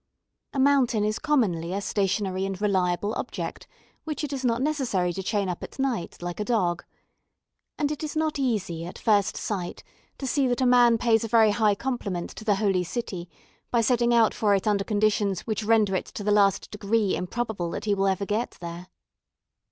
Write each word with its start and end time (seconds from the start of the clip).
A 0.51 0.57
mountain 0.59 1.03
is 1.03 1.19
commonly 1.19 1.73
a 1.75 1.79
stationary 1.79 2.43
and 2.43 2.59
reliable 2.59 3.13
object 3.13 3.67
which 4.03 4.23
it 4.23 4.33
is 4.33 4.43
not 4.43 4.59
necessary 4.59 5.13
to 5.13 5.21
chain 5.21 5.47
up 5.47 5.61
at 5.61 5.77
night 5.77 6.23
like 6.23 6.39
a 6.39 6.43
dog. 6.43 6.83
And 7.77 7.91
it 7.91 8.01
is 8.03 8.15
not 8.15 8.39
easy 8.39 8.83
at 8.87 8.97
first 8.97 9.37
sight 9.37 9.83
to 10.17 10.25
see 10.25 10.47
that 10.47 10.59
a 10.59 10.65
man 10.65 10.97
pays 10.97 11.23
a 11.23 11.27
very 11.27 11.51
high 11.51 11.75
compliment 11.75 12.31
to 12.31 12.43
the 12.43 12.55
Holy 12.55 12.83
City 12.83 13.29
by 13.69 13.81
setting 13.81 14.11
out 14.11 14.33
for 14.33 14.55
it 14.55 14.65
under 14.65 14.83
conditions 14.83 15.41
which 15.41 15.63
render 15.63 15.95
it 15.95 16.05
to 16.07 16.23
the 16.23 16.31
last 16.31 16.71
degree 16.71 17.15
improbable 17.15 17.69
that 17.69 17.85
he 17.85 17.93
will 17.93 18.07
ever 18.07 18.25
get 18.25 18.57
there. 18.59 18.87